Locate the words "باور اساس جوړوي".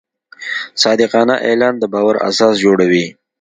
1.93-3.05